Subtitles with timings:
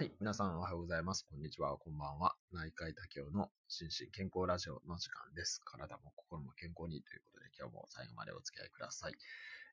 [0.00, 0.12] はい。
[0.18, 1.26] 皆さんおはようございます。
[1.30, 1.76] こんにちは。
[1.76, 2.34] こんばんは。
[2.54, 5.60] 内科医多教の心身健康ラジオの時間です。
[5.62, 9.12] 体も心も健康にということで、今日も最後までお付き合いください。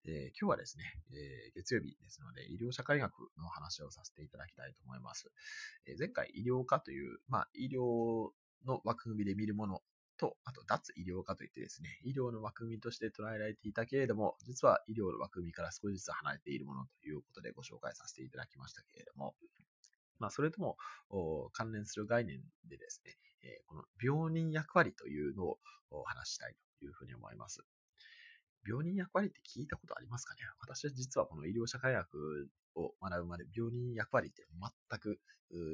[0.04, 0.84] えー、今日はですね、
[1.16, 5.32] えー、月曜日ですので、医療社会学の話をさせていただきたいと思います。
[5.88, 8.32] えー、前回、医療科という、まあ、医療
[8.68, 9.80] の枠組みで見るもの
[10.18, 19.34] と、あと脱医療科といってですね、医療の枠組みとして捉えられていたけれども、実は医療の枠組みから少しずつ離れているものということでご紹介させていただきましたけれども、
[20.20, 20.78] まあ、それとも
[21.54, 25.60] 関連する概念でですね、えこの病人役割というのを
[26.06, 27.64] 話したいというふうに思います。
[28.68, 30.42] 病人役割って聞いたことありますかね？
[30.60, 34.46] 私は実はこの医療社会学を学ぶまで病人役割って
[34.90, 35.20] 全く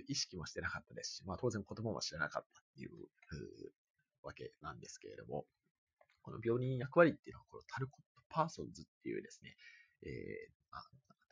[0.07, 2.91] 意識もしてなかったですし、まあ当然言葉も知らなかったっていう
[4.21, 5.45] わけなんですけれども、
[6.21, 9.55] この病人役割っていうのは、このタルコット・パーソンズっていうですね、
[10.03, 10.11] えー、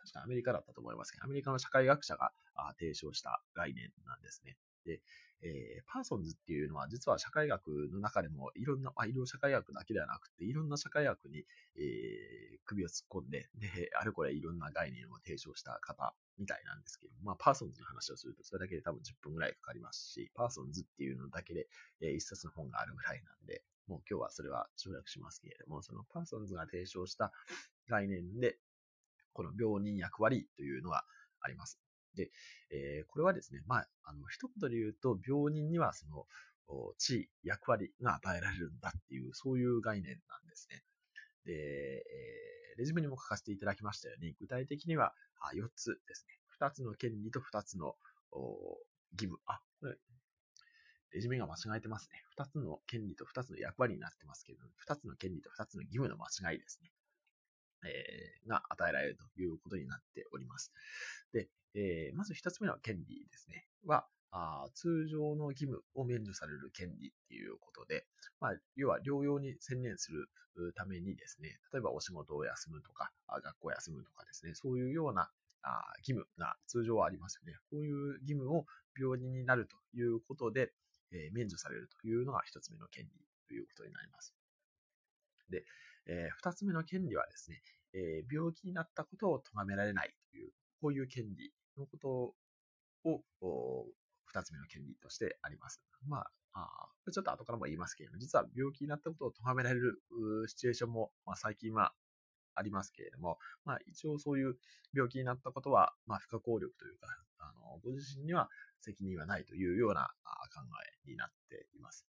[0.02, 2.32] 確かアメリカだったと思いますけど、アメリカの社会学者が
[2.80, 4.58] 提唱した概念なんですね。
[4.86, 5.02] で、
[5.44, 11.40] えー、パーソンズっていうのは実は社会学の中でもいろんな、まあ、医療社会学だけではなくて、いろんな社会学に、
[11.78, 21.68] えー、首を突っ込んで、で、あれこれいろんな概念を提唱した方みたいなんですけど、まあ、パーソンズの話をするとそれだけで多分10分ぐらいかかりますし、パーソンズっていうのだけで、
[22.02, 27.32] えー、一冊の本があるぐらいなんで、もう今日はそれは省略しますけれども、そのパーソンズが提唱した
[27.90, 28.58] 概念で、
[29.34, 31.04] この病人役割というのが
[31.42, 31.80] あります。
[32.16, 32.32] で、
[32.72, 36.26] えー、これはですね、まあ、あの、一言で言うと、病人にはその、
[36.98, 40.84] 地位、役割が与えられるんだっていう、そういう概念なんですね。
[41.46, 45.14] で、えー、レジュメにも書かせていただきましたように、具体的には
[45.54, 46.38] 4つですね。
[46.60, 47.96] 2つの権利と2つの
[49.14, 49.40] 義務。
[49.46, 49.98] あ、これ、
[51.14, 52.24] レジュメが間違えてますね。
[52.38, 56.92] 2つの権利と2つの役割になってますけど、2つの権利と2つの義務の間違いですね。
[57.86, 60.72] えー、が与えられるということになっております。
[61.34, 63.68] で、えー、まず一つ目の権利ですね。
[63.86, 68.06] は、あ通常の義務を免除される権利っていうことで、
[68.40, 70.30] まあ、要は療養に専念する
[70.74, 75.30] ためにですね、例えばお仕事を休むとか、学校を休むとかですね、そういうような
[75.64, 77.58] あ義務が通常はありますよね。
[77.70, 78.66] こういう義務を
[78.98, 80.72] 病人になるということで、
[81.12, 83.12] えー、免除されるというのが一つ目の権利
[83.48, 84.34] ということになります。
[85.50, 85.66] で、
[86.08, 87.62] えー、二つ目の権利はですね、
[87.94, 90.52] えー、病気になったことを咎められないという、
[90.82, 92.34] こういう権利のこと
[93.10, 93.24] を、
[94.26, 95.82] 二つ目の権利としてあります。
[96.08, 100.02] まあ、あちょっと後からも言いますけれども、実は病気になったことを咎められる
[100.48, 101.94] シチュエーションも、まあ、最近は
[102.56, 104.56] ありますけれども、まあ、一応そういう
[104.94, 107.08] 病気になったことは、まあ、不可抗力というか、
[107.40, 108.50] あのご自身には
[108.82, 110.12] 責任はないというような
[110.54, 110.62] 考
[111.06, 112.06] えになっています。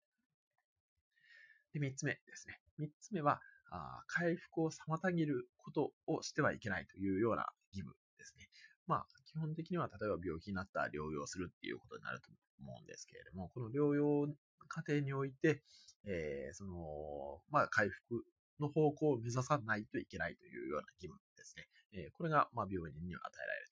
[1.72, 2.60] で、三つ目ですね。
[2.78, 3.40] 三つ目は、
[3.72, 8.48] あ回復を妨げることをしてはいけないというような義務ですね。
[8.86, 12.28] まあ、基本的には例えば病気になったら療養するっていうことになると
[12.60, 14.28] 思うんですけれども、この療養
[14.68, 15.62] 過程において、
[16.04, 18.24] えー、その、まあ、回復
[18.60, 21.66] の方向を目指さないといけないというような義務ですね。
[21.94, 23.68] えー、これが、まあ、病人には与えられる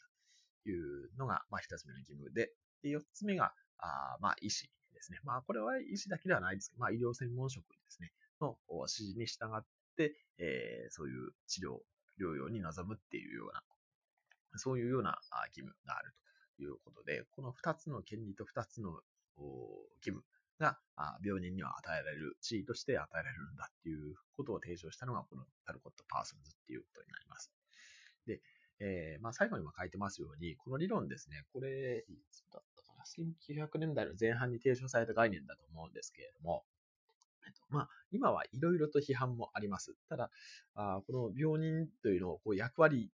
[0.65, 5.19] というのが、まあ、一つ目の義務で、で、四つ目が、あまあ、医師ですね。
[5.25, 8.13] まあ、これは医師だけではないですけど、まあ、医療専門職ですね。
[8.41, 9.63] の指示に従っ、
[10.39, 11.79] えー、そういう治療、
[12.21, 13.63] 療養に臨むっていうような、
[14.57, 15.19] そういうような
[15.49, 16.13] 義務がある
[16.57, 19.01] ということで、この2つの権利と2つの
[20.01, 20.23] 義務
[20.59, 20.79] が
[21.25, 27.51] 病人には与えられる、地位として与えられるんだっていうことを提唱したのが、このタルコット・パーソンズっていうことになります。
[28.27, 28.41] で、
[28.81, 36.65] えー、まあ、最後にも書いてますように、この理論ですね、これ、いつだったかな、1900年代の前半に提唱された概念だと思うんですけれども、
[37.69, 39.95] まあ、今はいろいろと批判もあります。
[40.09, 40.31] ただ、
[40.75, 43.11] あこの病人というのをこう役割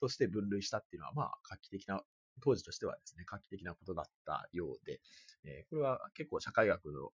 [0.00, 2.02] として分類したっていうのは、まあ、画期的な、
[2.42, 5.00] 当時としてはですね、画期的なことだったようで、
[5.44, 7.10] え、これは結構社会学の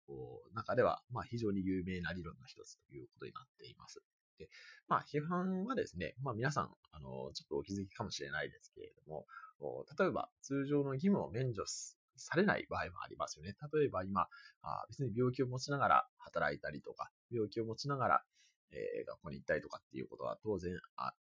[0.53, 4.01] 中では、まあ、非常に有名な理論の一つということになっています。
[4.39, 4.49] で、
[4.87, 9.27] まあ、批判はですね、まあ、皆さん、あの、ちょっとお気づきかもしれないですけれども、
[9.97, 11.65] 例えば、通常の義務を免除
[12.21, 13.55] されない場合もありますよね。
[13.73, 14.27] 例えば今、
[14.61, 18.23] あ別に病気を持ちながら働いたりとか、病気を持ちながら、
[18.71, 21.13] え、学校に行ったりとかっていうことは当然あ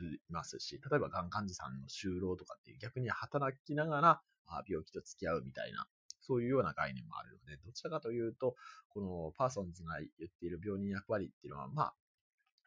[0.00, 5.86] りますし、例えばがん患者さんの就労とかっていう逆に働きながらあ病気と付き合うみたいな、
[6.20, 8.56] そういうような概念もあるので、どちらかというと、
[8.88, 11.94] このパーソンズが言っている病人役割っていうのは、まあ、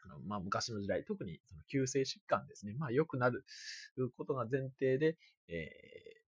[0.05, 2.75] あのまあ、昔の時代、特にその急性疾患ですね。
[2.77, 3.43] まあ、良くなる
[4.17, 6.24] ことが前提で、え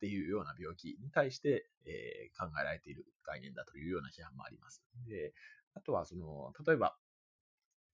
[0.00, 4.82] っていうような病気に対して、えー、考えられている概念だというような批判もあります。
[5.06, 5.34] で、
[5.74, 6.96] あとは、その、例えば、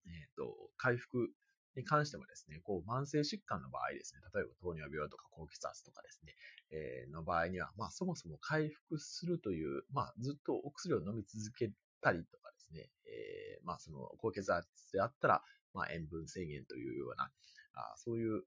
[0.07, 1.31] えっ、ー、と、回復
[1.75, 6.37] に関してもですね、こう、慢性疾患の場合ですね、例えば糖尿病とか高血圧とかですね、
[6.71, 15.43] えー、の場合には、まあ、そもそも回復するという、まあ、ずっとお薬を飲み続けたりとかですね、えー、まあ、その、高血圧であったら、
[15.75, 17.33] まあ、塩分制限というような、
[17.75, 18.45] あそういう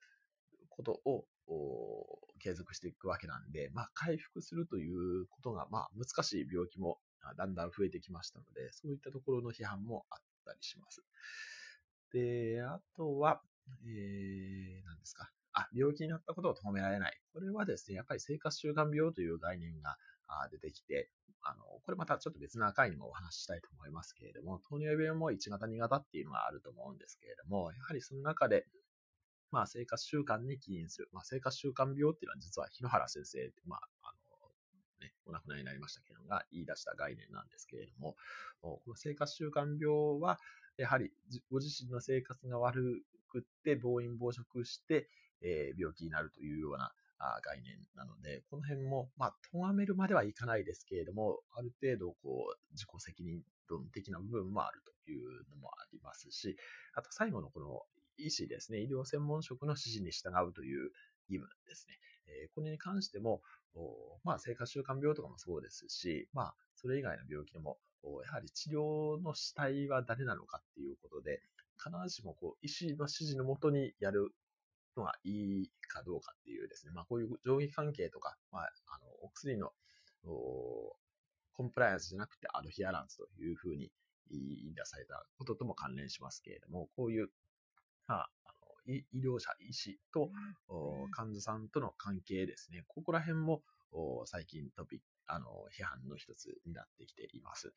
[0.80, 1.26] ことを
[2.40, 7.00] 継続していくわけなんで、まあ、回復するということが、まあ、難しい病気も
[7.38, 11.04] だんだん増えてきましたので、そういったところの批判もあったりします。
[12.14, 13.42] で、あとは、
[13.86, 15.30] えー、何ですか。
[15.54, 17.20] あ、病気になったことを止められない。
[17.34, 19.98] これはですね、やっぱり生活習慣病という概念が
[20.52, 21.10] 出てきて、
[21.44, 28.66] あの、これまたちょっと別な回にもお話ししたいと思いますけれども、糖尿病も1型2型っていうのがあると思うんですけれども、やはりその中で、
[29.52, 38.16] まあ生活習慣に起因する、まあ生活習慣病っていうのは実は日野原先生、まあ、あの、ね、お亡くなりになりましたけれども、が言い出した概念なんですけれども、
[38.62, 40.40] この生活習慣病は、
[40.78, 41.12] やはり
[41.52, 45.10] ご自身の生活が悪くって暴飲暴食して、
[45.42, 46.92] えー、病気になるというような
[47.44, 56.58] 概念なので、この辺も、まあ、咎めるまではいかないですけれども、ある程度、こう、自己責任論的な部分もあるというのもありますし、
[56.96, 57.82] あと最後のこの
[58.20, 60.92] 医師ですね、医療専門職の指示に従うという
[61.30, 62.00] 義務ですね。
[62.28, 63.42] え、これに関しても、
[64.24, 67.80] まあ、生活習慣病とかもそうですし、まあ、それ以外の病気でも、
[68.26, 71.42] やはり治療の主体は誰なのかっていうことで、
[71.78, 74.32] 必ずしもこう医師の指示のもとにやる
[74.98, 79.72] のがいいかどうかっていうですね、まあ、こういう上下関係とか、まあ、あのお薬の
[80.24, 83.92] コンプライアンスじゃなくてアドヒアランスというふうに
[84.30, 87.30] 言い出されたこととも関連しますけれども、こういう、
[88.10, 88.54] まあ、あ
[88.88, 90.32] の医療者、医師と
[91.12, 93.62] 患者さんとの関係ですね、ここら辺も
[94.26, 97.72] 最近トピック、あの、批判の一つになってきています。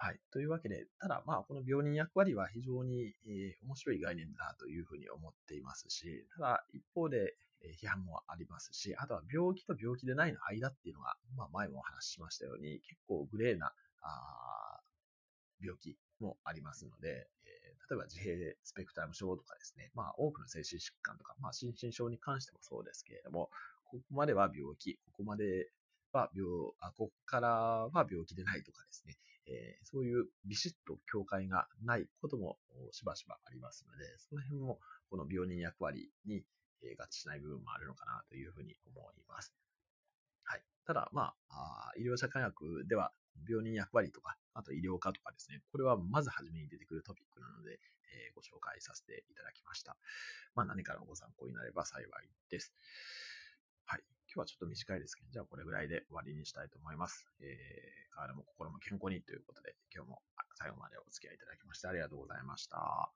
[0.00, 0.20] はい。
[0.30, 13.72] というわけで、ただ、まあ、この病人役割は非常に、えー、面白い概念だというふうに思っていますし、ただ、一方で、えー、批判もありますし、あとは病気と病気でないの間っていうのが、まあ、前もお話ししましたように、結構グレーな、
[14.02, 14.80] あ
[15.60, 23.50] 病気もありますので、えー、例えば自閉スペクトラム症とかですね、まあ、多くの精神疾患とか、まあ、心身症に関してもそうですけれども、
[23.90, 25.70] ここまでは病気、ここまで
[26.12, 26.48] は病、
[26.80, 32.58] あ、ここからは病気でないとかですね、えー、そういうビシッと境界がないことも
[32.92, 34.78] しばしばありますので、その辺も
[35.10, 36.44] この病人役割に
[36.82, 39.54] 合致しない部分もあるのかなというふうに思います。
[40.44, 40.62] はい。
[40.86, 43.12] ただ、まあ、医療者科学では
[43.48, 47.78] 病人役割とか、あと医療科とかですね、これはまず初めに出てくるトピックなので、
[48.10, 49.96] えー、ご紹介させていただきました。
[50.54, 52.08] まあ、何かのご参考になれば幸い
[52.50, 52.72] です。
[53.84, 54.00] はい。
[54.26, 57.26] 今日はちょっと短いですけど、じゃあこれぐらいで終わりにしたいと思います。
[57.40, 60.22] えー、体も心も健康にということで、今日も
[60.54, 63.10] 最後までお付き合いいただきましてありがとうございました。